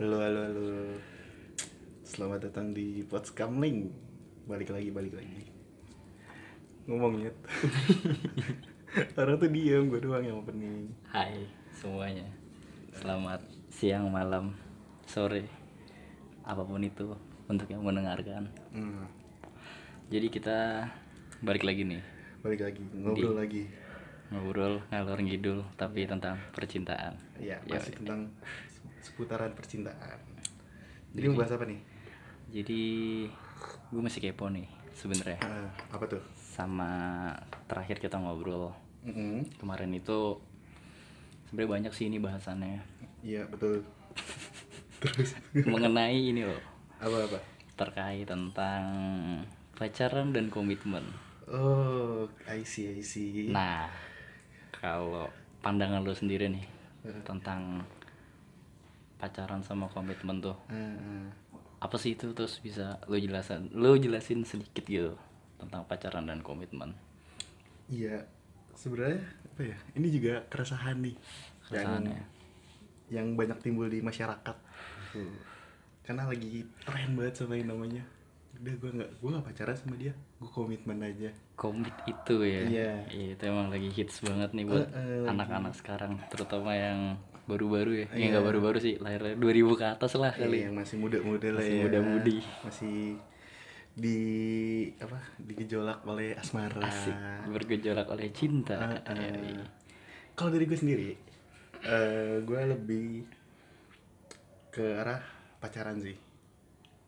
[0.00, 0.66] Halo, halo, halo.
[2.08, 3.92] Selamat datang di Podskamling.
[4.48, 5.44] Balik lagi, balik lagi.
[6.88, 7.28] Ngomongnya.
[9.20, 10.88] Orang tuh diem, gue doang yang opening.
[11.06, 12.26] Hai semuanya
[12.90, 13.38] Selamat
[13.70, 14.50] siang, malam,
[15.06, 15.46] sore
[16.42, 17.14] Apa pun itu
[17.46, 19.06] untuk yang mendengarkan Hmm,
[20.10, 20.90] Jadi kita
[21.38, 22.02] balik lagi nih
[22.40, 23.68] balik lagi, ngobrol lagi.
[24.32, 28.32] Ngobrol ngalor ngidul tapi tentang percintaan Iya, Ya, masih tentang
[29.00, 30.18] seputaran percintaan.
[31.10, 31.80] Jadi mau bahas apa nih?
[32.50, 32.82] Jadi
[33.90, 36.22] gue masih kepo nih sebenarnya Ah, apa tuh?
[36.34, 36.92] Sama
[37.66, 38.70] terakhir kita ngobrol
[39.02, 39.46] Mm-mm.
[39.56, 40.38] Kemarin itu
[41.46, 42.82] sebenarnya banyak sih ini bahasannya
[43.22, 43.82] Iya, betul.
[45.02, 46.60] Terus Mengenai ini loh
[46.98, 47.38] apa-apa?
[47.74, 48.82] Terkait tentang
[49.74, 51.02] pacaran dan komitmen
[51.50, 53.50] Oh, I see, I see.
[53.50, 53.90] Nah,
[54.70, 55.26] kalau
[55.58, 56.66] pandangan lo sendiri nih
[57.00, 57.22] Eh.
[57.24, 57.80] tentang
[59.20, 61.28] pacaran sama komitmen tuh, ah.
[61.78, 65.12] apa sih itu terus bisa lo jelasin, lo jelasin sedikit gitu
[65.60, 66.96] tentang pacaran dan komitmen.
[67.86, 68.24] Iya,
[68.72, 69.76] sebenarnya apa ya?
[69.92, 71.16] Ini juga keresahan nih
[71.68, 72.24] Keresahan yang ya.
[73.20, 74.56] yang banyak timbul di masyarakat.
[76.00, 78.02] Karena lagi tren banget sama yang namanya.
[78.60, 81.30] Udah gue nggak gue nggak pacaran sama dia, gue komitmen aja.
[81.56, 82.92] Komit itu ya, Iya.
[83.36, 87.16] itu emang lagi hits banget nih buat Eh, eh, anak-anak sekarang, terutama yang
[87.50, 88.26] baru-baru ya, Iya.
[88.30, 90.62] nggak baru-baru sih, lahirnya 2000 ke atas lah kali.
[90.64, 91.82] yang masih muda-muda lah Masih ya.
[91.82, 92.38] muda-mudi.
[92.62, 92.98] Masih
[93.90, 94.18] di
[94.96, 95.18] apa?
[95.36, 96.78] Digejolak oleh asmara.
[96.80, 97.16] Asik,
[97.50, 99.02] bergejolak oleh cinta.
[99.10, 99.64] Ya, iya.
[100.32, 101.10] Kalau dari gue sendiri,
[101.82, 103.26] eh gue lebih
[104.70, 105.20] ke arah
[105.58, 106.14] pacaran sih.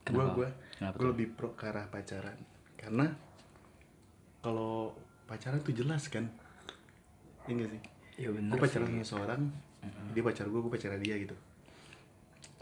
[0.04, 0.48] Gue gue
[0.82, 2.34] gue lebih pro ke arah pacaran
[2.74, 3.06] karena
[4.42, 4.90] kalau
[5.24, 6.26] pacaran tuh jelas kan,
[7.46, 7.82] ini sih.
[8.18, 9.42] Ya bener Gue pacaran sama seorang,
[10.12, 11.34] dia pacar gue, gue pacaran dia gitu.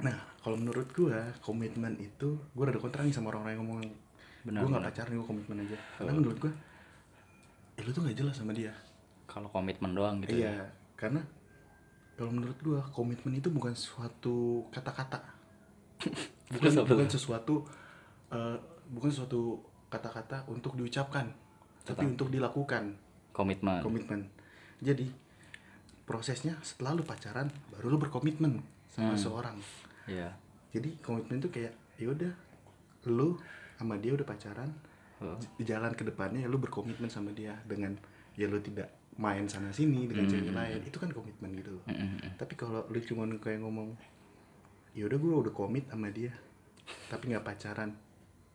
[0.00, 3.80] Nah, kalau menurut gue komitmen itu gue rada kontra nih sama orang-orang yang ngomong
[4.40, 4.92] Benar, gue nggak benar.
[4.96, 5.78] pacaran, gue komitmen aja.
[6.00, 6.52] Karena menurut gue,
[7.76, 8.72] ya lu tuh nggak jelas sama dia.
[9.28, 10.48] Kalau komitmen doang gitu ya.
[10.48, 10.66] Iya,
[10.96, 11.20] karena
[12.16, 15.24] kalau menurut gua komitmen itu bukan suatu kata-kata.
[16.52, 17.64] bukan bukan sesuatu
[18.28, 18.56] eh,
[18.90, 19.56] bukan suatu
[19.88, 21.30] kata-kata untuk diucapkan,
[21.86, 22.12] tapi Tetap.
[22.12, 22.92] untuk dilakukan
[23.32, 23.80] Komitmen.
[23.80, 24.20] komitmen.
[24.82, 25.08] Jadi
[26.10, 29.22] prosesnya setelah lu pacaran baru lu berkomitmen sama Hmm.
[29.22, 29.56] seorang.
[30.04, 30.34] Iya.
[30.72, 32.32] Jadi komitmen itu kayak ya udah
[33.06, 33.38] lu
[33.76, 34.66] sama dia udah pacaran,
[35.18, 35.38] Oh.
[35.54, 37.94] di jalan ke depannya ya lu berkomitmen sama dia dengan
[38.34, 40.32] ya lu tidak main sana sini dengan Hmm.
[40.32, 41.84] cewek lain itu kan komitmen gitu loh.
[41.86, 42.34] Mm-mm.
[42.34, 43.92] tapi kalau lu cuma kayak ngomong
[44.90, 46.32] ya udah gue udah komit sama dia
[47.06, 47.92] tapi nggak pacaran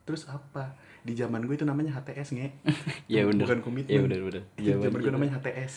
[0.04, 2.48] terus apa di zaman gue itu namanya HTS nge
[3.14, 3.46] Ya bener.
[3.46, 4.44] bukan komitmen Ya bener, bener.
[4.56, 5.74] di Zaman zaman gue namanya HTS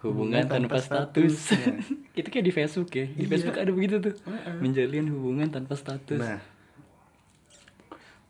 [0.00, 1.50] Hubungan tanpa status.
[1.50, 1.82] Nah,
[2.18, 3.04] itu kayak di Facebook ya.
[3.04, 3.28] Di Iya.
[3.28, 4.14] Facebook ada begitu tuh.
[4.56, 6.18] Menjalin hubungan tanpa status.
[6.18, 6.38] nah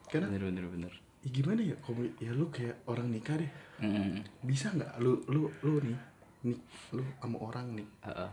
[0.08, 0.92] karena bener bener bener.
[1.20, 4.24] ya gimana ya komit ya lu kayak orang nikah deh Mm-mm.
[4.40, 5.98] bisa nggak lu lu lu nih
[6.46, 6.56] nih
[6.94, 8.30] lu sama orang nih Heeh.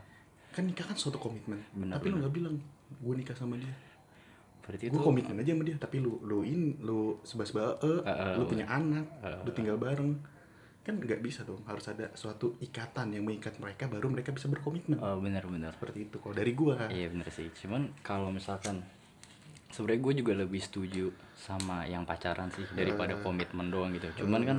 [0.52, 2.22] kan nikah kan suatu komitmen Benar, tapi lu benar.
[2.24, 2.56] nggak bilang
[2.96, 3.74] gue nikah sama dia
[4.64, 8.34] Berarti gue itu komitmen aja sama dia tapi lu lu in lu sebas-bas eh, Heeh.
[8.40, 9.40] lu punya anak Heeh.
[9.44, 10.16] lu tinggal bareng
[10.86, 15.02] kan nggak bisa dong harus ada suatu ikatan yang mengikat mereka baru mereka bisa berkomitmen
[15.02, 15.42] Oh bener.
[15.74, 17.50] seperti itu kalau dari gua Iya bener sih.
[17.58, 18.86] Cuman kalau misalkan
[19.74, 24.24] sebenarnya gue juga lebih setuju sama yang pacaran sih daripada komitmen doang gitu.
[24.24, 24.58] Cuman kan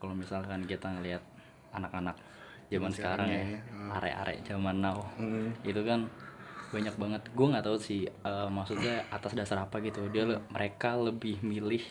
[0.00, 1.22] kalau misalkan kita ngelihat
[1.70, 2.16] anak-anak
[2.66, 3.60] zaman sekarang ya, ya,
[3.94, 5.54] arek-arek zaman now, Mm.
[5.62, 6.10] itu kan
[6.74, 7.22] banyak banget.
[7.30, 10.02] Gue nggak tahu sih eh, maksudnya atas dasar apa gitu.
[10.10, 11.84] Dia mereka lebih milih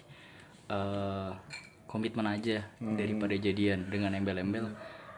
[0.68, 1.32] eh,
[1.96, 4.76] komitmen aja daripada jadian dengan embel-embel.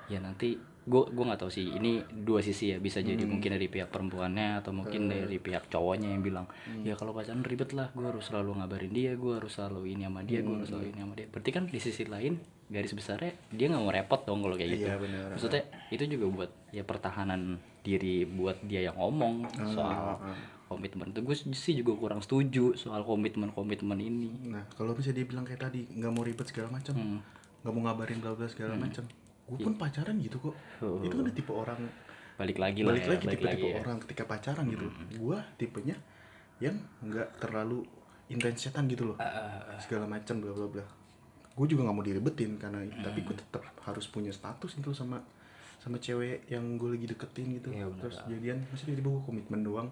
[0.08, 1.74] Ya nanti gue gue nggak tahu sih.
[1.74, 2.78] Ini dua sisi ya.
[2.78, 6.46] Bisa jadi mungkin dari pihak perempuannya atau mungkin dari pihak cowoknya yang bilang
[6.86, 7.90] ya kalau pacaran ribet lah.
[7.92, 9.12] Gue harus selalu ngabarin dia.
[9.18, 10.40] Gue harus selalu ini sama dia.
[10.46, 11.28] Gue harus selalu ini sama dia.
[11.28, 14.88] Berarti kan di sisi lain garis besarnya dia nggak mau repot dong kalau kayak gitu.
[14.92, 15.28] Iya, benar.
[15.32, 20.20] maksudnya itu juga buat ya pertahanan diri buat dia yang ngomong soal
[20.68, 21.16] komitmen.
[21.16, 24.52] Itu gue sih juga kurang setuju soal komitmen komitmen ini.
[24.52, 27.20] Nah kalau misalnya dia bilang kayak tadi nggak mau ribet segala macam Hmm.
[27.64, 29.04] nggak mau ngabarin bla bla segala macam.
[29.48, 30.56] Gue pun pacaran gitu kok.
[30.84, 31.00] Oh.
[31.02, 31.80] itu kan ada tipe orang
[32.38, 33.78] balik lagi lah balik ya lagi balik tipe-tipe lagi ya.
[33.82, 34.88] orang ketika pacaran gitu.
[35.18, 35.98] Gua tipenya
[36.62, 37.82] yang nggak terlalu
[38.30, 39.18] intensetan gitu loh.
[39.18, 40.86] Ah, segala macam bla bla bla.
[41.58, 45.18] Gue juga nggak mau diribetin karena tapi gue tetap harus punya status itu sama
[45.82, 47.70] sama cewek yang gue lagi deketin gitu.
[47.74, 48.02] Iya, bener.
[48.06, 49.90] terus jadian maksudnya tiba gue komitmen doang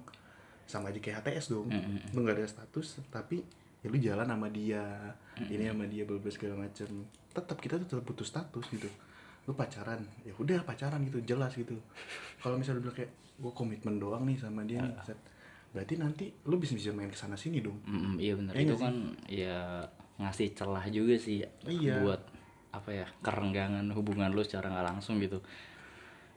[0.65, 1.69] sama aja kayak HTS dong.
[2.11, 3.41] Lu nggak ada status tapi
[3.81, 4.81] ya lu jalan sama dia
[5.45, 6.89] ini sama dia bla segala macam
[7.29, 8.89] tetap kita tetap butuh status gitu.
[9.45, 11.77] Lu pacaran ya udah pacaran gitu jelas gitu.
[12.41, 15.19] Kalau misalnya lu bilang kayak gue komitmen doang nih sama dia nih set.
[15.69, 17.77] Berarti nanti lu bisa bisa main ke sana sini dong.
[17.85, 18.85] Mm, iya benar Iya itu nggak sih?
[18.87, 18.95] kan
[19.27, 19.57] ya
[20.15, 21.99] ngasih celah juga sih Iya.
[21.99, 22.21] buat
[22.71, 25.43] apa ya kerenggangan hubungan lu secara nggak langsung gitu.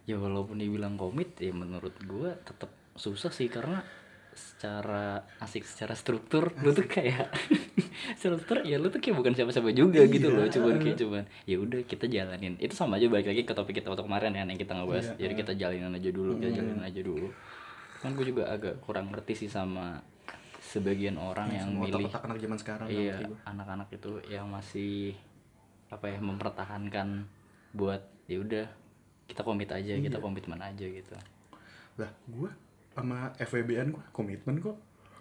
[0.05, 3.79] Ya walaupun dibilang komit ya menurut gua tetap susah sih karena
[4.39, 5.05] secara
[5.39, 7.27] asik secara struktur lu tuh kayak
[8.21, 10.55] struktur ya lu tuh kayak bukan siapa-siapa juga gitu loh Iya.
[10.55, 12.55] cuman kayak cuman ya udah kita jalanin.
[12.57, 15.07] Itu sama aja balik lagi ke topik kita waktu kemarin ya yang kita ngebahas.
[15.13, 17.29] Iya, jadi kita jalanin aja dulu kita jalanin aja dulu.
[17.99, 19.99] Kan gue juga agak kurang ngerti sih sama
[20.61, 25.17] sebagian orang yang semua milih otak-otak anak zaman sekarang iya anak-anak itu yang masih
[25.89, 27.25] apa ya mempertahankan
[27.73, 28.67] buat ya udah
[29.25, 30.05] kita komit aja Iya.
[30.05, 31.15] kita komitmen aja gitu.
[31.97, 32.53] Lah gua
[32.99, 34.77] sama FWB-an gua komitmen kok.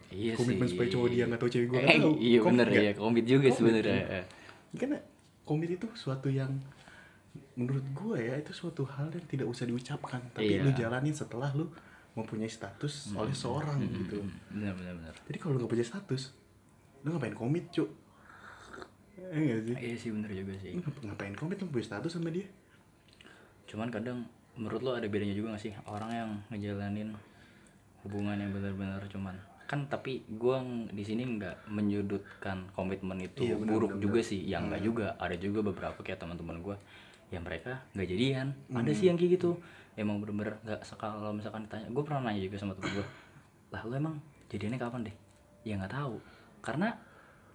[0.07, 0.73] Iya komitmen sih.
[0.73, 2.13] supaya cowok dia nggak tahu cewek gua Eh, tahu.
[2.17, 2.83] iya Komit bener nggak?
[2.83, 4.25] ya komit juga sebenarnya kan?
[4.73, 4.97] Karena
[5.43, 6.51] komit itu suatu yang
[7.53, 10.63] menurut gua ya itu suatu hal yang tidak usah diucapkan tapi Iya.
[10.63, 11.69] lu jalanin setelah lu
[12.13, 14.25] mempunyai status oleh seorang gitu.
[14.49, 16.33] bener bener bener jadi kalau lu nggak punya status
[16.99, 17.89] lu ngapain komit cuk?
[19.17, 19.75] Nggak sih?
[19.75, 20.71] Iya sih bener juga sih.
[20.77, 22.45] Ngapain komit lu punya status sama dia?
[23.65, 25.73] Cuman kadang menurut lo ada bedanya juga gak sih?
[25.83, 27.13] Orang yang ngejalanin
[28.01, 29.35] hubungan yang benar-benar cuman.
[29.65, 34.19] Kan tapi gua ng- di sini nggak menyudutkan komitmen itu Iya, benar, buruk benar, juga
[34.19, 34.29] benar.
[34.29, 34.41] sih.
[34.41, 34.69] Yang Hmm.
[34.69, 35.07] nggak juga.
[35.17, 36.75] Ada juga beberapa kayak teman-teman gua.
[37.27, 38.47] Yang mereka nggak jadian.
[38.65, 38.77] Hmm.
[38.77, 39.51] ada sih yang kayak gitu.
[39.93, 43.05] Emang bener-bener nggak kalau misalkan ditanya gue pernah nanya juga sama temen gue
[43.67, 44.15] lah lo emang
[44.47, 45.15] jadiannya kapan deh?
[45.63, 46.15] Ya nggak tahu.
[46.61, 46.93] Karena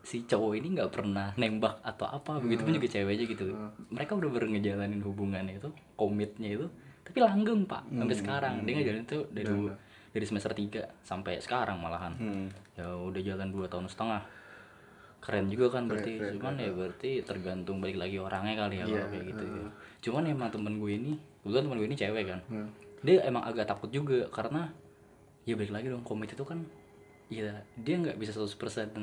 [0.02, 3.54] si cowok ini nggak pernah nembak atau apa begitu pun juga ceweknya gitu.
[3.88, 6.66] Mereka udah bener ngejalanin hubungannya itu komitnya itu
[7.02, 8.54] tapi langgeng pak sampai sekarang.
[8.62, 9.54] Dia ngejalanin itu dari
[10.12, 12.46] dari semester 3 sampai sekarang malahan hmm.
[12.76, 14.22] ya udah jalan dua tahun setengah
[15.18, 18.94] keren juga kan berarti keren, cuman ya berarti tergantung balik lagi orangnya kali ya Iya,
[18.98, 19.68] kalau kayak gitu ya.
[20.02, 22.68] cuman emang temen gue ini kebetulan temen gue ini cewek kan Hmm.
[23.00, 24.66] dia emang agak takut juga karena
[25.42, 26.58] ya balik lagi dong komit itu kan
[27.26, 28.98] ya dia nggak bisa 100%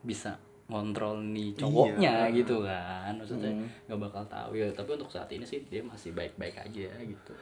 [0.00, 2.36] bisa ngontrol nih cowoknya Iya.
[2.36, 3.68] gitu kan maksudnya Hmm.
[3.88, 7.32] nggak bakal tahu ya tapi untuk saat ini sih dia masih baik-baik aja gitu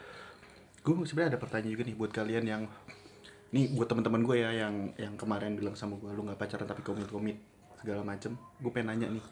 [0.81, 2.63] gue sebenarnya ada pertanyaan juga nih buat kalian yang
[3.51, 6.87] nih buat teman-teman gue ya yang yang kemarin bilang sama gue lu nggak pacaran tapi
[6.87, 7.39] komit-komit
[7.83, 8.39] segala macem.
[8.63, 9.25] Gue pengen nanya nih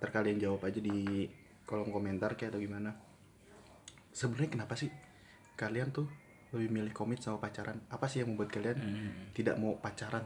[0.00, 1.28] ntar kalian jawab aja di
[1.68, 2.96] kolom komentar kayak atau gimana.
[4.16, 4.88] Sebenarnya kenapa sih
[5.60, 6.08] kalian tuh
[6.56, 7.76] lebih milih komit sama pacaran?
[7.92, 8.78] Apa sih yang membuat kalian
[9.36, 10.24] tidak mau pacaran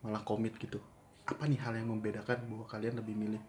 [0.00, 0.80] malah komit gitu?
[1.28, 3.42] Apa nih hal yang membedakan bahwa kalian lebih milih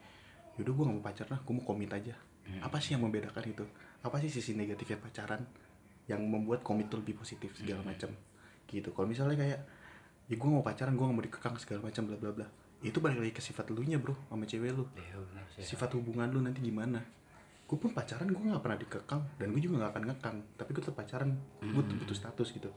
[0.59, 2.13] yaudah gue gak mau pacaran gue mau komit aja.
[2.59, 3.63] Apa sih yang membedakan itu?
[4.03, 5.47] Apa sih sisi negatifnya pacaran
[6.11, 8.11] yang membuat komit tuh lebih positif segala macam
[8.73, 8.89] gitu.
[8.95, 9.59] Kalau misalnya kayak
[10.31, 12.47] ya gue mau pacaran gue gak mau dikekang segala macam bla bla bla.
[12.83, 14.89] Itu balik lagi ke sifat lu nya bro sama cewek lu.
[14.97, 15.63] Ya benar sih.
[15.63, 16.99] Sifat hubungan lu nanti gimana?
[17.69, 20.37] Gue pun pacaran gue nggak pernah dikekang dan gue juga nggak akan ngekang.
[20.57, 21.29] Tapi gue tetap pacaran
[21.61, 22.71] gue tuh butuh status gitu.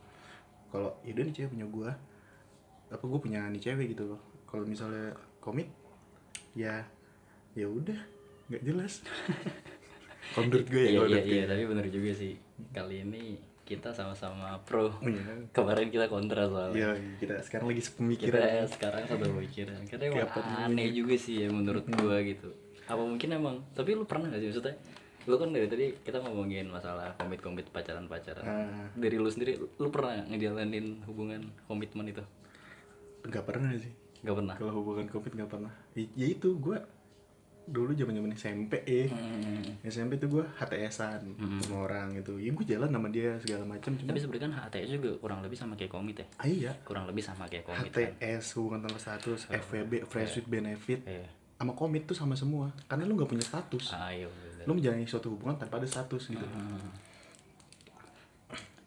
[0.71, 1.91] Kalau ya udah nih cewek punya gue
[2.87, 4.21] apa gue punya nih cewek gitu loh.
[4.47, 5.73] Kalau misalnya komit
[6.55, 6.87] ya
[7.57, 7.99] ya udah
[8.53, 9.03] nggak jelas.
[10.35, 12.35] Kalau menurut gue ya iya iya iya tapi benar juga sih.
[12.75, 14.95] Kali ini kita sama-sama pro.
[15.03, 15.51] Iya.
[15.51, 16.95] kemarin kita kontra soalnya.
[16.95, 19.81] Iya, kita sekarang lagi kita sepemikiran sekarang satu pemikiran.
[19.91, 20.31] Karena emang
[20.63, 22.55] aneh juga sih ya menurut gua gitu.
[22.87, 24.79] Apa mungkin emang tapi lu pernah gak sih maksudnya?
[25.27, 28.87] Lu kan dari tadi kita ngomongin masalah komit komit pacaran pacaran Ah.
[28.95, 32.23] dari lu sendiri lu pernah ngejalanin hubungan komitmen itu?
[33.27, 33.91] Nggak pernah sih.
[34.23, 34.55] Gak pernah?
[34.55, 35.75] Kalau hubungan komit nggak pernah.
[35.99, 36.79] Ya, ya itu gue
[37.67, 39.11] dulu zaman zaman SMP eh.
[39.11, 39.83] Hmm.
[39.83, 41.27] SMP tuh gue HTSan
[41.61, 42.39] sama orang gitu.
[42.39, 45.59] Ya gue jalan sama dia segala macam cuma tapi sebenarnya kan HTS juga kurang lebih
[45.59, 46.27] sama kayak komit ya?
[46.39, 46.73] Ah, iya.
[46.87, 48.07] Kurang lebih sama kayak komit kan?
[48.15, 51.27] HTS hubungan tanpa status FWB friends with benefit Iya.
[51.59, 52.71] sama komit tuh sama semua.
[52.87, 53.91] Karena lu nggak punya status.
[53.91, 54.31] Ah iya
[54.67, 56.43] lu menjalani suatu hubungan tanpa ada status gitu.
[56.43, 56.91] Hmm.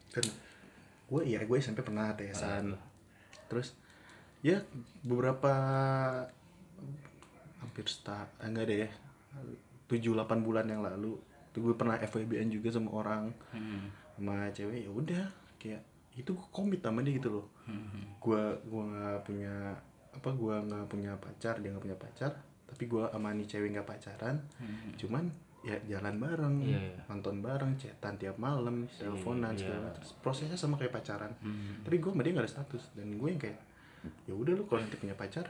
[0.10, 0.26] kan
[1.10, 2.74] gue iya gue SMP pernah HTSan
[3.46, 3.78] terus
[4.42, 4.62] ya
[5.02, 5.54] beberapa
[7.60, 8.90] hampir sta eh, enggak deh ya
[9.86, 11.18] tujuh delapan bulan yang lalu
[11.50, 13.90] tuh gue pernah FWB-an juga sama orang Hmm.
[14.14, 15.24] sama cewek ya udah
[15.58, 15.82] kayak
[16.14, 18.06] itu gue komit sama dia gitu loh Hmm.
[18.16, 19.54] gue gua nggak punya
[20.10, 22.32] apa gue nggak punya pacar dia nggak punya pacar
[22.66, 24.36] tapi gue sama nih cewek nggak pacaran
[24.96, 25.26] cuman
[25.60, 26.68] ya jalan bareng Hmm.
[26.68, 27.02] Iya, iya.
[27.06, 29.60] nonton bareng chatan tiap malam teleponan iya.
[29.60, 31.82] segala macam prosesnya sama kayak pacaran Hmm.
[31.82, 33.60] tapi gue sama dia nggak ada status dan gue yang kayak
[34.24, 35.50] ya udah lu kalau nanti punya pacar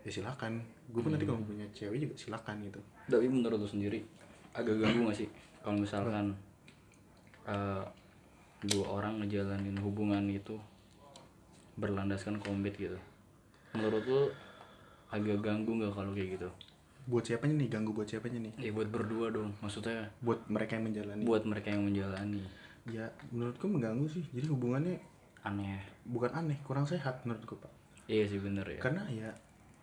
[0.00, 1.36] ya silakan gue pun nanti Hmm.
[1.36, 4.00] kalau punya cewek juga silakan gitu Tapi menurut lu sendiri
[4.50, 5.28] agak ganggu gak sih
[5.60, 6.26] kalau misalkan
[7.44, 7.84] eh,
[8.62, 10.56] dua orang ngejalanin hubungan itu
[11.74, 12.96] berlandaskan komit gitu?
[13.72, 14.22] Menurut lu
[15.08, 16.50] agak ganggu nggak kalau kayak gitu?
[17.00, 20.84] buat siapanya nih ganggu buat siapanya nih Ya buat berdua dong, maksudnya buat mereka yang
[20.86, 22.44] menjalani buat mereka yang menjalani
[22.86, 25.00] ya menurutku mengganggu sih jadi hubungannya
[25.42, 25.80] aneh.
[26.04, 27.72] bukan aneh kurang sehat menurut gue pak
[28.06, 29.32] iya sih bener ya karena ya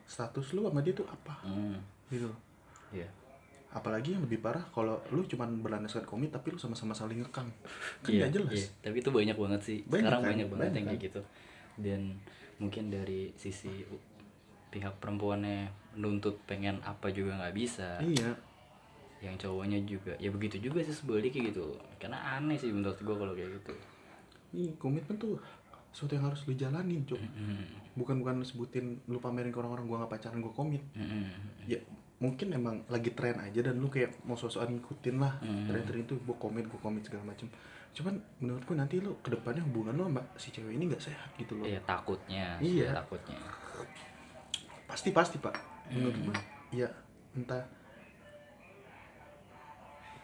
[0.07, 1.35] status lu sama dia tuh apa?
[1.43, 1.77] Hmm.
[2.07, 2.31] gitu.
[2.95, 3.07] Iya.
[3.67, 7.51] Apalagi yang lebih parah kalau lu cuman berlandaskan komit tapi lu sama-sama saling ngekang.
[8.01, 8.55] Kan nggak jelas.
[8.55, 8.67] iya.
[8.79, 9.77] tapi itu banyak banget sih.
[9.83, 10.29] Banyak sekarang kan?
[10.31, 11.07] banyak banget Banyak yang kayak kan?
[11.11, 11.21] gitu.
[11.77, 12.01] Dan
[12.57, 13.83] mungkin dari sisi
[14.71, 17.99] pihak perempuannya nuntut pengen apa juga nggak bisa.
[17.99, 18.31] Iya.
[19.19, 20.13] Yang cowoknya juga.
[20.17, 21.75] Ya begitu juga sih sebaliknya gitu.
[21.99, 23.73] Karena aneh sih menurut gua kalau kayak gitu.
[24.55, 25.35] Iya, komitmen tuh
[25.97, 27.17] sesuatu yang harus lu jalanin, Cuk.
[27.97, 30.85] Bukan bukan sebutin lu pamerin ke orang-orang gua gak pacaran gua komit.
[31.65, 31.81] Ya,
[32.21, 36.37] mungkin emang lagi tren aja dan lu kayak mau sosokan ngikutin lah tren-tren itu gua
[36.37, 37.49] komit, gua komit segala macem.
[37.97, 41.57] Cuman menurutku nanti lu ke depannya hubungan lu sama si cewek ini gak sehat gitu
[41.57, 41.65] loh.
[41.65, 42.93] Iya takutnya, Iya.
[42.93, 43.41] takutnya.
[44.85, 45.55] Pasti pasti, Pak.
[45.89, 46.37] Menurut gua
[46.69, 46.87] ya
[47.33, 47.65] entah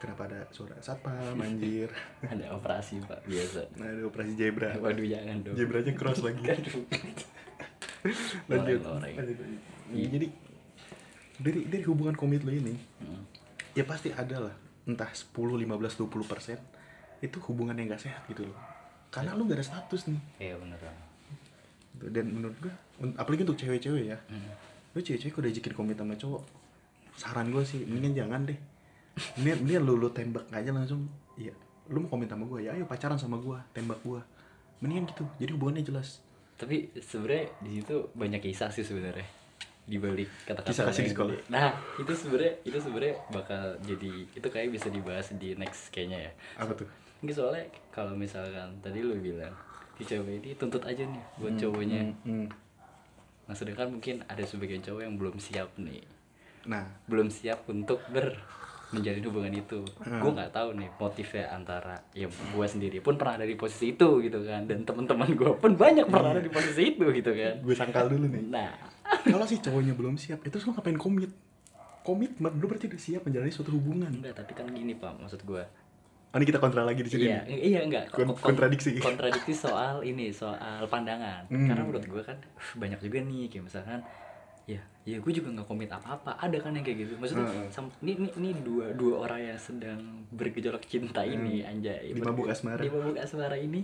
[0.03, 1.87] kenapa ada suara satpam anjir.
[2.27, 3.71] Ada operasi pak biasa.
[3.75, 4.75] Nah, ada operasi zebra.
[4.75, 5.55] Waduh jangan dong.
[5.55, 6.43] Zebranya cross lagi.
[8.51, 9.37] lanjut lanjut.
[9.89, 10.27] Iya, jadi
[11.35, 13.23] dari dari hubungan komit lo ini Hmm.
[13.71, 16.57] ya pasti ada lah entah 10, 15, 20 persen
[17.19, 18.57] itu hubungan yang gak sehat gitu loh
[19.07, 20.77] karena lu gak ada status nih Iya bener.
[21.93, 22.05] Gitu.
[22.09, 22.73] dan menurut gua
[23.15, 24.51] apalagi untuk cewek-cewek ya Hmm.
[24.91, 26.41] lu cewek-cewek kalau diajakin komit sama cowok
[27.15, 28.57] saran gua sih mendingan jangan deh
[29.37, 31.05] ini ini lu lu tembak aja langsung.
[31.37, 31.53] Iya.
[31.89, 32.59] Lu mau komit sama gua?
[32.61, 34.21] Ya ayo pacaran sama gua tembak gua.
[34.81, 35.23] Mendingan gitu.
[35.37, 36.19] Jadi hubungannya jelas.
[36.57, 39.25] Tapi sebenarnya di situ banyak kisah sih sebenarnya.
[39.83, 41.35] Di balik kata-kata Kisah kasih di sekolah.
[41.51, 46.31] Nah itu sebenarnya itu sebenarnya bakal jadi itu kayak bisa dibahas di next kayaknya ya.
[46.55, 46.87] apa tuh?
[47.19, 49.51] Ini soalnya kalau misalkan tadi lu bilang
[49.99, 52.01] si cewek ini tuntut aja nih buat cowoknya.
[52.23, 52.47] Hmm, hmm.
[53.43, 56.03] Nah sedangkan mungkin ada sebagian cowok yang belum siap nih.
[56.67, 56.87] Nah.
[57.07, 58.39] Belum siap untuk ber
[58.93, 59.79] menjalin hubungan itu.
[60.05, 60.21] Hmm.
[60.21, 64.21] gue nggak tahu nih motifnya antara ya gue sendiri pun pernah ada di posisi itu
[64.21, 64.69] gitu kan.
[64.69, 67.53] Dan teman-teman gue pun banyak pernah ada di posisi itu gitu kan.
[67.59, 68.43] Gue sangkal dulu nih.
[68.47, 68.71] Nah.
[69.03, 71.31] Kalau si cowoknya belum siap itu lu ngapain komit?
[72.03, 74.11] Komitmen lu berarti udah siap menjalani suatu hubungan.
[74.11, 75.63] Enggak tapi kan gini pak maksud gue
[76.33, 77.59] oh, ini kita kontra lagi di sini iya nih.
[77.61, 78.05] iya enggak.
[78.09, 78.97] Kon- Kon- kontradiksi.
[78.97, 81.45] kontradiksi soal ini soal pandangan.
[81.47, 81.69] Hmm.
[81.69, 83.99] karena menurut gue kan uh, banyak juga nih kayak misalkan
[84.65, 87.91] ya ya gue juga nggak komit apa-apa ada kan yang kayak gitu maksudnya Hmm.
[87.99, 92.79] ini, ini ini dua dua orang yang sedang bergejolak cinta ini anjay Di mabuk asmara.
[92.79, 93.83] di mabuk asmara ini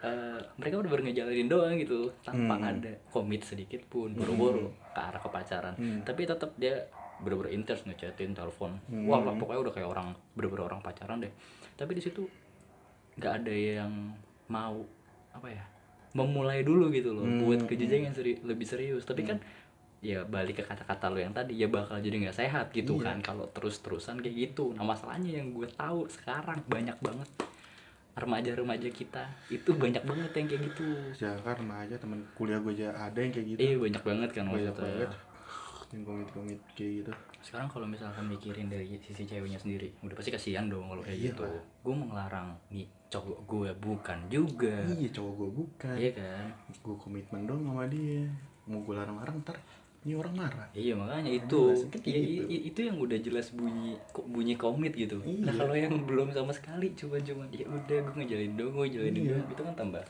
[0.00, 2.68] eh, mereka udah baru ngejalanin doang gitu tanpa Hmm.
[2.70, 6.00] ada komit sedikit pun boro-boro ke arah kepacaran Hmm.
[6.02, 9.04] tapi tetap dia bener-bener intens ngechatin telepon Hmm.
[9.04, 11.32] wah lah pokoknya udah kayak orang bener-bener orang pacaran deh
[11.74, 12.24] tapi di situ
[13.14, 13.92] nggak ada yang
[14.46, 14.80] mau
[15.30, 15.64] apa ya
[16.12, 17.42] memulai dulu gitu loh Hmm.
[17.42, 19.40] buat ke jenjang yang seri- lebih serius tapi kan
[20.04, 23.04] ya balik ke kata-kata lo yang tadi ya bakal jadi nggak sehat gitu Iya.
[23.06, 23.16] kan.
[23.24, 24.70] Kalau terus-terusan kayak gitu.
[24.70, 27.24] Nah masalahnya yang gue tahu sekarang banyak banget.
[28.14, 30.86] Remaja-remaja kita itu banyak banget yang kayak gitu.
[31.18, 33.58] Ya karena aja temen kuliah gue aja ada yang kayak gitu.
[33.58, 34.84] Iya banyak banget kan banyak maksudnya.
[35.02, 35.10] banget.
[35.90, 37.12] Yang komit-komit kayak gitu.
[37.40, 41.26] Sekarang kalau misalkan mikirin dari sisi ceweknya sendiri udah pasti kasihan dong kalau kayak Iya.
[41.28, 41.42] gitu.
[41.42, 41.62] Lah.
[41.80, 44.74] gue mau ngelarang nih cowok gue bukan juga.
[44.86, 45.96] Iya cowok gue bukan.
[45.96, 46.46] Iya kan?
[46.78, 48.30] Gue komitmen dong sama dia.
[48.64, 49.58] Mau gue larang-larang ntar
[50.04, 50.68] ini orang marah.
[50.76, 51.72] Iya makanya itu.
[52.04, 52.44] Iya, gitu.
[52.68, 55.16] itu yang udah jelas bunyi kok bunyi komit gitu.
[55.24, 55.52] Nah Iya.
[55.64, 59.30] kalau yang belum sama sekali cuma cuma ya udah gue ngejalin dong gue jalanin Iya.
[59.32, 60.04] doang itu kan tambah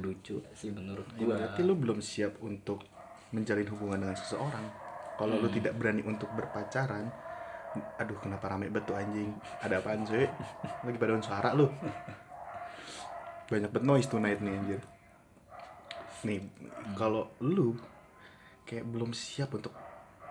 [0.00, 2.86] lucu sih menurut Ya, gue berarti lu belum siap untuk
[3.34, 4.66] menjalin hubungan dengan seseorang.
[5.18, 7.10] Kalau lu tidak berani untuk berpacaran
[7.70, 9.30] aduh kenapa rame betul anjing?
[9.62, 10.26] Ada apaan sih
[10.86, 11.66] lagi pada suara lu.
[13.50, 14.80] Banyak banget noise tonight nih anjir.
[16.22, 16.38] Nih
[16.94, 17.74] kalau lu
[18.64, 19.74] kayak belum siap untuk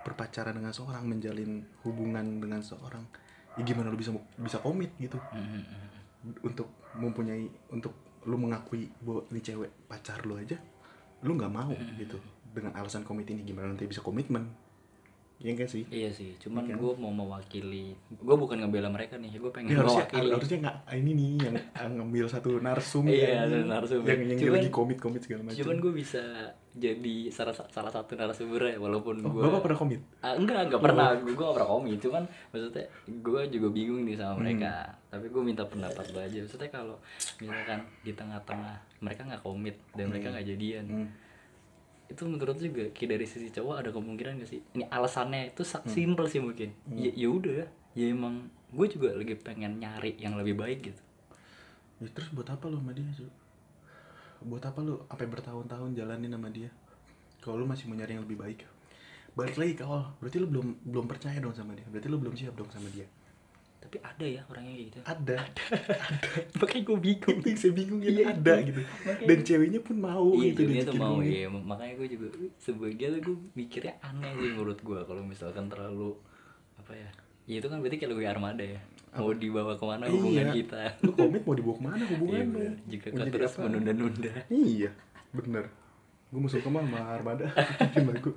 [0.05, 3.03] berpacaran dengan seorang menjalin hubungan dengan seorang
[3.59, 5.19] ya gimana lu bisa bisa komit gitu?
[6.43, 10.55] Untuk mempunyai untuk lu mengakui bahwa ini cewek pacar lu aja
[11.23, 12.19] lu nggak mau gitu.
[12.49, 14.68] Dengan alasan komit ini gimana nanti bisa komitmen
[15.39, 16.77] ya enggak sih iya sih cuman Iya kan?
[16.77, 20.77] gue mau mewakili gue bukan ngebela mereka nih gue pengen ini harusnya mewakili harusnya nggak
[20.93, 21.55] ini nih yang
[21.95, 24.03] ngambil satu narsum Iya, yang, ada narsum.
[24.03, 26.23] yang, yang Cuman- lagi komit komit segala macam cuman gue bisa
[26.69, 30.79] jadi salah salah satu narasumber ya walaupun oh, gue bapak pernah komit Ah, enggak, enggak
[30.79, 31.15] pernah.
[31.17, 31.97] Gue gak pernah komit.
[31.97, 34.71] Cuman maksudnya gue juga bingung nih sama mereka.
[35.07, 36.37] Tapi gue minta pendapat lo aja.
[36.37, 36.95] Maksudnya kalau
[37.37, 41.07] misalkan di tengah-tengah mereka nggak komit dan mereka nggak jadian, Hmm.
[42.09, 44.61] Itu menurut juga kayak dari sisi cowok ada kemungkinan gak sih?
[44.73, 46.73] Ini alasannya itu sa- simple sih mungkin.
[46.89, 51.01] Ya ya udah, ya emang gue juga lagi pengen nyari yang lebih baik gitu.
[52.01, 53.27] ya, terus buat apa lu sama dia Su?
[54.39, 56.71] buat apa lu sampai bertahun-tahun jalanin sama dia
[57.43, 58.63] kalau lu masih mau nyari yang lebih baik
[59.35, 62.35] balik lagi ke awal berarti lu belum belum percaya dong sama dia berarti lu belum
[62.39, 63.03] siap dong sama dia
[63.79, 64.99] tapi ada ya orangnya kayak gitu.
[65.01, 65.37] Ada.
[66.59, 67.37] Makanya gue bingung.
[67.39, 68.67] Itu yang saya bingung gitu Iya, ada itu.
[68.69, 68.81] gitu.
[69.01, 73.09] Makanya dan ceweknya pun mau iya gitu dia tuh mau ya makanya gue juga sebagian
[73.15, 76.13] tuh gue mikirnya aneh sih menurut gue kalau misalkan terlalu
[76.75, 77.09] apa ya
[77.45, 78.81] ya itu kan berarti kayak lebih armada ya.
[79.09, 80.53] Mau dibawa ke mana hubungan Iya.
[80.53, 80.81] kita?
[81.01, 82.53] Lu komit mau dibawa ke mana Iya hubungan lu?
[82.53, 82.73] bener.
[82.85, 84.31] Jika kau terus menunda-nunda.
[84.47, 84.91] Iya
[85.31, 85.65] bener.
[86.29, 87.45] Gue masuk ke sama Armada.
[87.89, 88.31] Bikin lagu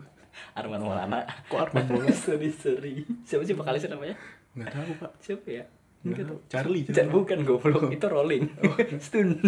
[0.57, 1.29] Arman Maulana.
[1.45, 2.09] Kok Arman Maulana?
[2.65, 4.17] Sorry Siapa sih vokalisnya namanya?
[4.53, 5.11] Nggak tahu pak.
[5.19, 5.65] Siapa ya?
[6.03, 6.39] Nggak tahu.
[6.49, 7.09] Charlie Charlie.
[7.09, 7.89] bukan goblok.
[7.89, 8.45] Itu Rolling.
[9.05, 9.39] Stun.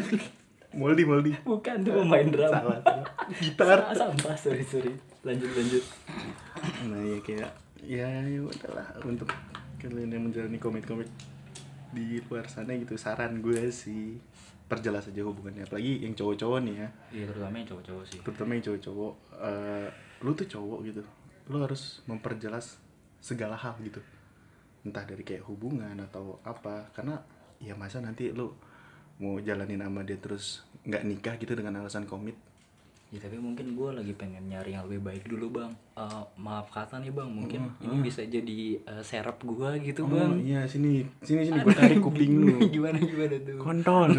[0.74, 2.50] Moldi Moldi Bukan tuh pemain drum.
[2.50, 3.06] Salah salah.
[3.38, 3.78] Gitar.
[3.94, 4.90] Sa- Sampah sorry sorry.
[5.22, 5.84] Lanjut lanjut.
[6.90, 7.50] Nah ya kayak
[7.84, 9.28] ya ya udahlah untuk
[9.78, 11.06] kalian yang menjalani komik-komik
[11.92, 14.18] di luar sana gitu saran gue sih
[14.66, 15.62] perjelas aja hubungannya.
[15.62, 16.88] Apalagi yang cowok-cowok nih ya.
[17.12, 18.18] Iya terutama yang cowok-cowok sih.
[18.24, 19.12] Terutama yang cowok-cowok.
[19.38, 19.88] Eh,
[20.24, 21.02] lu tuh cowok gitu.
[21.52, 22.80] Lu harus memperjelas
[23.20, 24.00] segala hal gitu
[24.84, 27.16] entah dari kayak hubungan atau apa karena
[27.58, 28.52] ya masa nanti lu
[29.18, 32.36] mau jalanin sama dia terus nggak nikah gitu dengan alasan komit
[33.14, 36.98] Ya tapi mungkin gue lagi pengen nyari yang lebih baik dulu bang Eh, Maaf kata
[36.98, 41.46] nih bang Mungkin ini bisa jadi eh, serep gue gitu oh bang iya sini sini
[41.46, 44.18] sini gue tarik kuping lu Gimana gimana tuh kontol.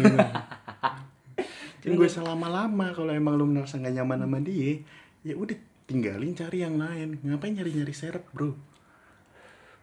[1.84, 4.80] Kan gue selama-lama kalau emang lu merasa gak nyaman sama dia,
[5.22, 5.54] ya udah
[5.86, 7.22] tinggalin cari yang lain.
[7.22, 8.58] Ngapain nyari-nyari serep, Bro?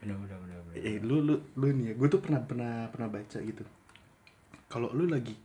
[0.03, 0.75] Bener bener bener, bener.
[0.83, 3.63] Eh lu lu lu nih ya, gue tuh pernah pernah pernah baca gitu.
[4.67, 5.35] Kalau lu lagi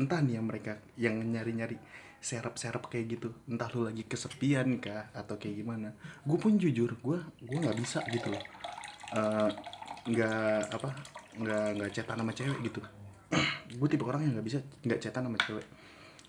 [0.00, 1.76] entah nih yang mereka yang nyari-nyari
[2.20, 5.92] serep-serep kayak gitu, entah lu lagi kesepian kah atau kayak gimana.
[6.22, 8.44] Gue pun jujur, gue gue nggak bisa gitu loh.
[9.10, 9.50] Eh,
[10.06, 10.90] nggak apa
[11.36, 12.80] nggak nggak cetan sama cewek gitu
[13.78, 15.66] gue tipe orang yang nggak bisa nggak cetan sama cewek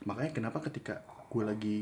[0.03, 1.77] makanya kenapa ketika gue lagi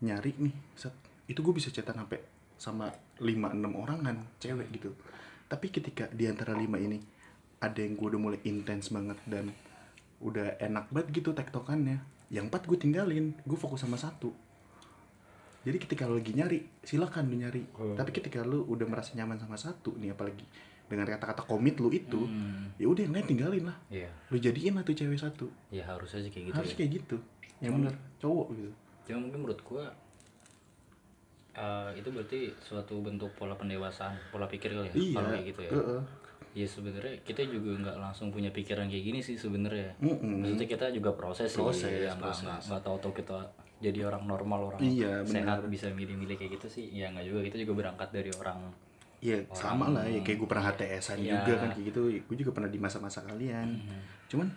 [0.00, 0.94] nyari nih set,
[1.26, 2.20] itu gue bisa cetan sampai
[2.60, 4.92] sama 5-6 orangan cewek gitu.
[5.48, 7.00] Tapi ketika di antara lima ini
[7.64, 9.48] ada yang gue udah mulai intens banget dan
[10.20, 12.04] udah enak banget gitu tektokannya.
[12.28, 14.30] Yang empat gue tinggalin gue fokus sama satu.
[15.60, 17.64] Jadi ketika lo lagi nyari silakan lu nyari.
[17.96, 20.44] Tapi ketika lu udah merasa nyaman sama satu nih apalagi
[20.90, 23.78] dengan kata-kata komit lu itu Hmm, ya udah yang lain tinggalin lah.
[23.86, 24.10] Iya.
[24.28, 25.46] Lu jadiin lah tuh cewek satu.
[25.70, 26.76] Ya harus aja kayak gitu harus ya.
[26.82, 27.16] kayak gitu.
[27.62, 28.72] Yang bener cowok gitu.
[29.06, 29.84] Cuma mungkin menurut gua
[31.60, 34.94] eh, itu berarti suatu bentuk pola pendewasaan, pola pikir kali ya.
[34.96, 35.72] iya Kalau kayak gitu ya.
[35.76, 36.00] Heeh.
[36.50, 39.94] Ya sebenarnya kita juga nggak langsung punya pikiran kayak gini sih sebenarnya.
[40.02, 40.42] Mm-mm.
[40.42, 43.38] Maksudnya kita juga proses, Proses, sih, ya, nggak tahu-tahu kita
[43.78, 46.90] jadi orang normal orang Iya, sehat bisa milih-milih kayak gitu sih.
[46.90, 48.66] Ya nggak juga kita juga berangkat dari orang
[49.20, 51.44] Iya sama lah ya kayak gue pernah HTSan Iya.
[51.44, 53.76] juga kan kayak gitu gue juga pernah di masa-masa kalian
[54.32, 54.48] cuman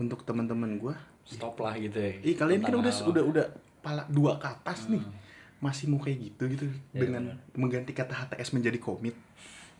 [0.00, 0.94] untuk teman-teman gue
[1.28, 2.16] stop lah gitu ya.
[2.24, 3.46] ih kalian kan udah udah udah
[3.84, 5.04] pala dua ke atas nih
[5.56, 6.66] masih mau kayak gitu gitu.
[6.92, 7.22] Iya, dengan
[7.56, 9.16] mengganti kata HTS menjadi komit.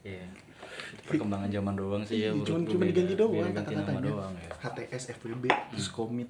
[0.00, 0.24] Iya.
[1.04, 2.32] Perkembangan zaman doang sih ya.
[2.32, 4.10] Iya, cuman cuma diganti doang kata-katanya.
[4.36, 4.50] ya.
[4.60, 6.28] HTS FWB terus komit.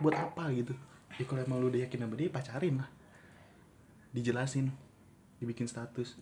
[0.00, 0.72] Buat apa gitu?
[1.16, 2.88] Ya kalau emang lu udah yakin sama dia pacarin lah.
[4.12, 4.72] Dijelasin
[5.36, 6.16] dibikin status.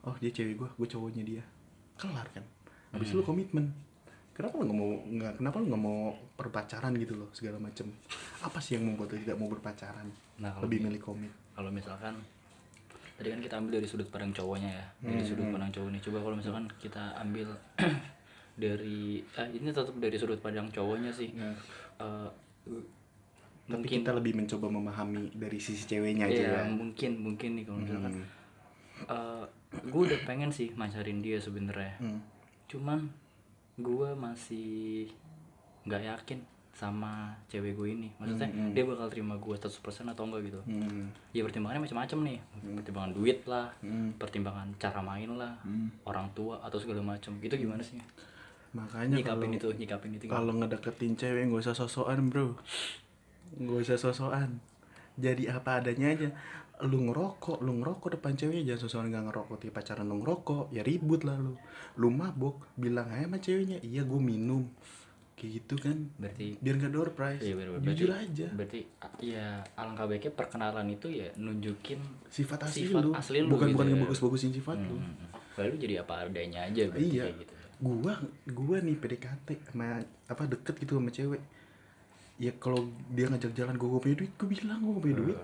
[0.00, 1.42] Oh dia cewek gua gue cowoknya dia.
[1.98, 2.42] Kelar kan?
[2.90, 3.20] Habis Hmm.
[3.20, 3.70] lu komitmen
[4.40, 5.98] kenapa lu nggak mau nggak kenapa lu nggak mau
[6.40, 7.92] berpacaran gitu loh segala macem?
[8.40, 10.08] Apa sih yang membuat lu tidak mau berpacaran?
[10.40, 11.32] Nah, kalau lebih milih komit.
[11.52, 12.16] kalau misalkan
[13.20, 16.00] tadi kan kita ambil dari sudut pandang cowoknya ya dari Hmm, sudut pandang cowok nih
[16.00, 17.48] coba kalau misalkan kita ambil
[18.64, 21.28] dari ah ini tetap dari sudut pandang cowoknya sih.
[21.36, 21.52] Ya.
[22.00, 22.28] Eh,
[23.68, 26.72] tapi mungkin kita lebih mencoba memahami dari sisi ceweknya aja ya ya.
[26.72, 28.12] mungkin mungkin nih kalau misalkan.
[28.16, 28.26] Hmm.
[29.04, 32.00] eh gue udah pengen sih macarin dia sebenarnya.
[32.00, 32.20] Hmm.
[32.70, 33.10] cuman
[33.80, 35.08] gue masih
[35.82, 36.40] nggak yakin
[36.70, 38.08] sama cewek gue ini.
[38.16, 38.72] Maksudnya Hmm, hmm.
[38.72, 39.76] dia bakal terima gue 100%
[40.08, 40.60] atau enggak gitu.
[40.64, 41.12] Hmm.
[41.30, 42.38] ya pertimbangannya macam-macam nih.
[42.80, 44.16] Pertimbangan duit lah Hmm.
[44.16, 45.52] pertimbangan cara main lah
[46.04, 47.36] orang tua atau segala macam.
[47.38, 48.00] Itu gimana sih?
[48.70, 52.54] Makanya kalau nyikapin itu nyikapin itu kalau ngedeketin cewek nggak usah sosokan bro.
[53.58, 54.62] Nggak usah sosokan
[55.20, 56.28] jadi apa adanya aja.
[56.80, 60.80] Lu ngerokok lu ngerokok depan cewek jangan sosokan nggak ngerokok tiap pacaran lu ngerokok ya
[60.80, 61.54] ribut lah lu.
[62.00, 64.64] Lu mabok bilang aja sama ceweknya iya gue minum.
[65.36, 65.96] Kayak gitu kan.
[66.16, 67.44] Berarti biar nggak door prize.
[67.44, 68.48] Iya bener, jujur berarti, aja.
[68.56, 68.80] berarti
[69.20, 72.00] ya alangkah baiknya perkenalan itu ya nunjukin
[72.32, 73.12] sifat asli sifat lu.
[73.12, 73.92] asli lu bukan gitu bukan ya.
[74.00, 74.96] ngebagus-bagusin sifat lu.
[74.96, 75.28] Hmm,
[75.60, 77.24] lalu jadi apa adanya aja berarti iya.
[77.28, 77.52] kayak gitu.
[77.80, 78.12] Gua
[78.56, 81.59] gua nih PDKT sama apa deket gitu sama cewek
[82.40, 82.80] ya kalau
[83.12, 85.38] dia ngajak jalan gua, gua punya duit gua bilang gua punya duit.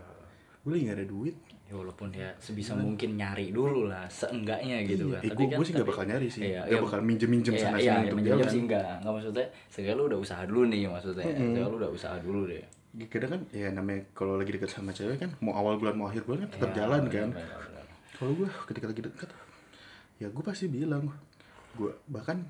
[0.64, 1.36] Gua lagi gak ada duit.
[1.66, 5.18] Ya walaupun ya sebisa mungkin nyari dulu lah seenggaknya gitu iya.
[5.18, 5.22] kan.
[5.26, 6.40] eh, tapi gua, kan sih gak tapi- bakal nyari sih.
[6.46, 6.80] Iya, gak iya.
[6.80, 8.48] bakal minjem minjem Iya, sana iya, sini iya, untuk minjem jalan.
[8.48, 8.86] sih enggak.
[8.96, 11.24] Enggak maksudnya segala lu udah usaha dulu nih maksudnya.
[11.26, 12.64] Segala lu udah usaha dulu deh.
[13.12, 16.24] Kadang kan ya namanya kalau lagi deket sama cewek kan mau awal bulan mau akhir
[16.24, 17.28] bulan kan tetap Iya, jalan benar, kan.
[18.16, 19.28] kalau gua ketika lagi deket
[20.16, 21.04] ya gua pasti bilang
[21.76, 22.40] gua bahkan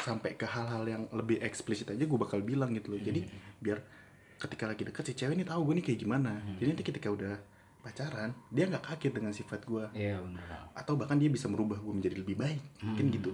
[0.00, 3.00] sampai ke hal-hal yang lebih eksplisit aja gue bakal bilang gitu loh.
[3.00, 3.26] Jadi
[3.62, 3.78] biar
[4.40, 6.32] ketika lagi deket si cewek ini tahu gue nih kayak gimana.
[6.58, 7.34] Jadi nanti ketika udah
[7.84, 10.40] pacaran dia nggak kaget dengan sifat gue iya bener.
[10.72, 13.30] Atau bahkan dia bisa merubah gue menjadi lebih baik mungkin gitu.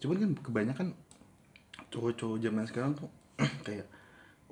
[0.00, 0.86] Cuman kan kebanyakan
[1.90, 3.10] cowok-cowok zaman sekarang tuh
[3.66, 3.90] kayak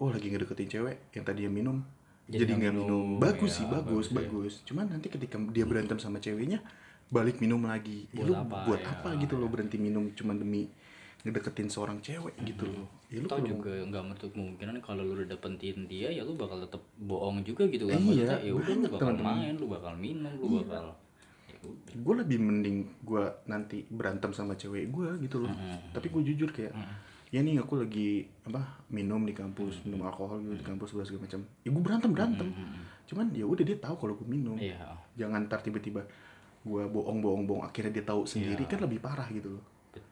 [0.02, 1.78] oh lagi ngedeketin cewek yang tadinya minum.
[2.28, 3.08] Jadi jadi nggak minum, minum.
[3.22, 4.14] bagus Ya, sih bagus bagus, ya.
[4.20, 4.54] bagus.
[4.68, 6.60] Cuman nanti ketika dia berantem sama ceweknya
[7.08, 8.04] balik minum lagi.
[8.12, 10.68] Ya, Buat lu apa, buat ya, apa gitu loh berhenti minum cuma demi
[11.26, 12.86] ngedeketin seorang cewek gitu loh.
[13.10, 16.62] Ya lu kalau juga nggak menutup kemungkinan kalau lu udah dapetin dia ya lu bakal
[16.62, 17.98] tetap bohong juga gitu kan.
[17.98, 19.34] Iya, ya udah lu bakal teman-teman.
[19.34, 20.94] main lu bakal minum lu bakal
[21.50, 21.56] ya
[21.90, 25.50] gue lebih mending gue nanti berantem sama cewek gue gitu loh.
[25.90, 26.70] Tapi gue jujur kayak
[27.28, 31.22] ya nih aku lagi apa minum di kampus minum alkohol gitu di kampus segala segala
[31.26, 31.40] macam.
[31.66, 32.48] Ya gue berantem berantem.
[33.10, 34.54] Cuman ya udah dia tahu kalau gue minum.
[34.54, 34.94] Iya.
[35.18, 36.06] Jangan ntar tiba-tiba
[36.62, 38.70] gue bohong bohong bohong akhirnya dia tahu sendiri Iya.
[38.70, 39.64] kan lebih parah gitu loh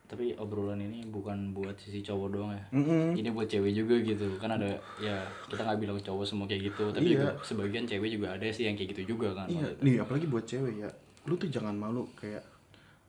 [0.06, 2.62] tapi obrolan ini bukan buat sisi cowok doang ya.
[2.72, 3.14] Mm-mm.
[3.14, 4.38] ini buat cewek juga gitu.
[4.38, 6.88] Kan ada ya kita nggak bilang cowok semua kayak gitu.
[6.88, 7.12] Tapi Iya.
[7.12, 10.42] juga sebagian cewek juga ada sih yang kayak gitu juga kan iya nih apalagi buat
[10.42, 10.90] cewek ya.
[11.24, 12.46] Lu tuh jangan malu kayak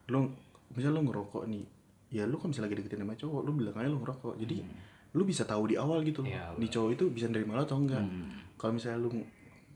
[0.06, 0.26] lu
[0.70, 1.62] misal lu ngerokok nih
[2.10, 4.34] ya lu kan bisa lagi deketin sama cowok lu bilang aja lu ngerokok.
[4.36, 4.56] Jadi
[5.08, 6.34] lu bisa tahu di awal gitu loh Hmm.
[6.34, 8.02] Iya, nih cowok itu bisa nerima lo atau enggak.
[8.02, 8.42] Hmm.
[8.54, 9.08] kalau misalnya lu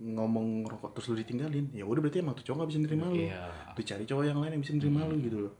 [0.03, 3.15] ngomong ngerokok terus lu ditinggalin ya udah berarti emang tuh cowok gak bisa nerima lu.
[3.23, 3.41] Iya.
[3.73, 5.55] tuh cari cowok yang lain yang bisa nerima lu gitu loh.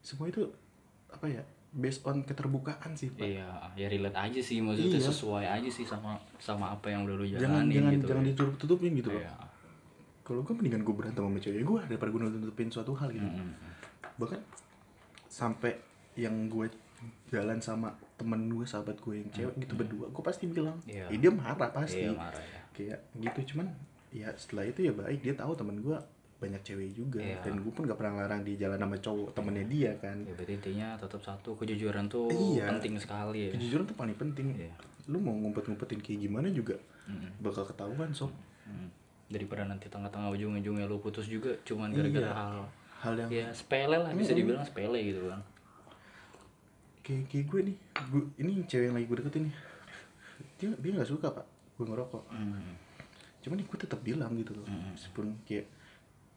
[0.00, 0.42] Semua itu
[1.16, 5.08] apa ya based on keterbukaan sih pak Iya, ya relate aja sih maksudnya Iya.
[5.08, 8.06] sesuai aja sih sama sama apa yang udah lu jangan jalanin jangan gitu.
[8.06, 9.32] jangan ditutup tutupin gitu Iya.
[10.22, 13.52] kalau gue mendingan gue berantem sama cewek gue daripada gue nutupin suatu hal gitu Mm-mm.
[14.16, 14.40] bahkan
[15.26, 15.76] sampai
[16.14, 16.68] yang gue
[17.28, 21.08] jalan sama temen gue sahabat gue yang cewek gitu berdua gue pasti bilang Iya.
[21.08, 22.60] ya dia marah pasti Iya marah ya.
[22.72, 23.68] kayak gitu cuman
[24.08, 25.96] ya setelah itu ya baik dia tahu temen gue
[26.36, 27.40] banyak cewek juga Iya.
[27.40, 30.52] dan gue pun gak pernah larang dia jalan sama cowok temennya dia kan Ya berarti
[30.54, 32.68] intinya tetap satu kejujuran tuh Iya.
[32.70, 33.50] penting sekali ya.
[33.52, 34.72] kejujuran tuh paling penting Iya.
[35.06, 36.76] lu mau ngumpet-ngumpetin kayak gimana juga
[37.38, 38.90] bakal ketahuan sob Hmm.
[39.26, 42.34] Daripada nanti tengah-tengah ujung-ujungnya lu putus juga cuman gara-gara Iya.
[42.34, 42.54] hal
[42.98, 45.40] hal yang ya sepele lah bisa dibilang sepele gitu kan.
[47.00, 49.54] kayak kayak gue nih gue ini cewek yang lagi gue deketin nih
[50.56, 52.74] dia dia nggak suka pak gue ngerokok Hmm.
[53.38, 55.70] cuman gue tetap bilang gitu loh meskipun kayak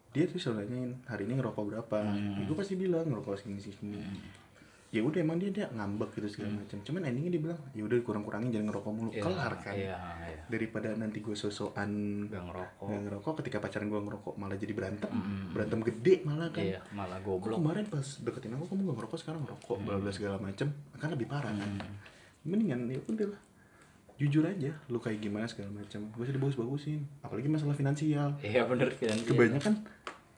[0.10, 1.98] dia tuh selalu nanyain hari ini ngerokok berapa?
[2.02, 4.02] Ya, gue pasti bilang ngerokok segini segini
[4.90, 6.82] ya udah emang dia dia ngambek gitu segala macam.
[6.82, 9.10] Cuman endingnya dia bilang ya udah kurang kurangin jangan ngerokok mulu.
[9.14, 9.76] Iya, kelar kan?
[9.78, 10.42] Iya, iya.
[10.50, 11.90] daripada nanti gue sosokan
[12.26, 12.86] Gak ngerokok.
[12.90, 15.12] nggak ngerokok ketika pacaran gue ngerokok malah jadi berantem.
[15.54, 16.66] Berantem gede malah kan.
[16.66, 17.58] Iya, malah Kok goblok.
[17.62, 20.68] kemarin pas deketin aku kamu gak ngerokok sekarang ngerokok bla bla segala macam
[20.98, 21.70] kan lebih parah kan.
[22.50, 23.42] Mendingan ya udah lah
[24.20, 26.04] jujur aja lu kayak gimana segala macam.
[26.12, 28.36] Gue usah dibagus bagusin apalagi masalah finansial.
[28.40, 29.16] Iya bener kan.
[29.18, 29.74] kebanyakan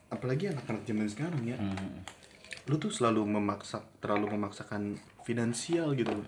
[0.08, 1.58] apalagi anak-anak zaman sekarang ya.
[1.58, 2.06] Hmm.
[2.70, 4.94] lu tuh selalu memaksa terlalu memaksakan
[5.26, 6.22] finansial gitu loh.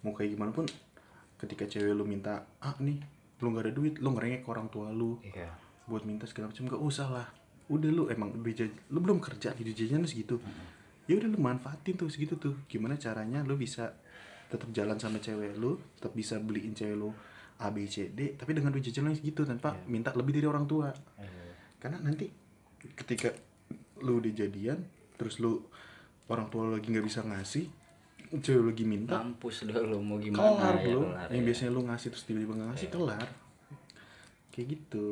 [0.00, 0.62] Mau kayak gimana pun
[1.36, 3.02] ketika cewek lu minta ah nih
[3.42, 5.50] lu nggak ada duit lu ngerengek ke orang tua lu Iya.
[5.90, 7.26] buat minta segala macam gak usah lah.
[7.66, 10.38] Udah lu emang jaj- lu belum kerja gitu jajan segitu.
[11.10, 12.54] Ya udah lu manfaatin tuh segitu tuh.
[12.70, 13.98] Gimana caranya lu bisa
[14.52, 17.08] tetap jalan sama cewek lu tetap bisa beliin cewek lu
[17.64, 20.68] A B C D tapi dengan duit jajan yang segitu tanpa minta lebih dari orang
[20.68, 20.92] tua.
[21.16, 21.56] Iya.
[21.80, 22.28] karena nanti
[22.94, 23.32] ketika
[24.04, 24.78] lu udah jadian
[25.16, 25.64] terus lu
[26.28, 27.66] orang tua lu lagi nggak bisa ngasih
[28.32, 31.48] cewek lu lagi minta Mampus dah lo mau gimana kelar ya bro kelar, yang ya.
[31.52, 33.28] biasanya lu ngasih terus tiba-tiba nggak ngasih kelar.
[34.52, 35.06] Kayak gitu.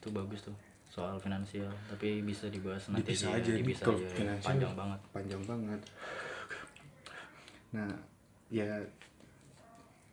[0.00, 0.56] Itu bagus tuh
[0.88, 1.72] soal finansial.
[1.88, 3.64] Tapi bisa dibahas nanti bisa aja, aja ya.
[3.64, 5.00] bisa aja panjang banget.
[5.10, 5.80] panjang banget.
[7.74, 7.90] Nah
[8.54, 8.86] ya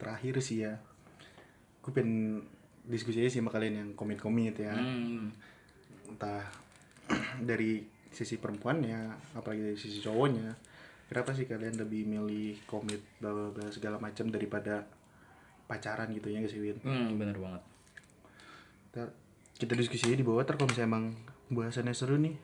[0.02, 0.82] terakhir sih ya.
[1.86, 2.42] Gue pengen
[2.82, 4.74] diskusi aja sih sama kalian yang komit-komit ya.
[4.74, 5.30] Hmm.
[6.12, 6.44] entah
[7.50, 7.80] dari
[8.12, 10.52] sisi perempuannya apalagi dari sisi cowoknya
[11.08, 14.84] kenapa sih kalian lebih milih komit bla bla bla segala macam daripada
[15.72, 16.78] pacaran gitu ya guys Win?
[16.84, 17.64] Hmm bener banget.
[18.92, 19.08] Ntar
[19.56, 21.06] kita diskusi di bawah ter kalau misalnya emang
[21.48, 22.36] bahasannya seru nih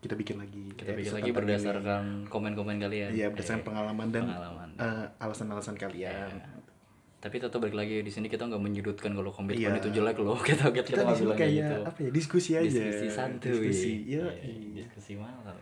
[0.00, 4.68] kita bikin lagi kita Ya, bikin lagi berdasarkan komen-komen kalian Iya berdasarkan pengalaman dan pengalaman
[4.74, 6.30] eh, alasan-alasan kalian.
[7.20, 9.76] tapi tetap balik lagi di sini kita nggak menyudutkan kalau komitmen Iya.
[9.76, 12.64] itu jelek loh kita kita, Kita bilang kayak gitu apa ya diskusi aja.
[12.64, 14.24] diskusi santuy Diskusi, ya.
[14.40, 15.52] Iya, diskusi malam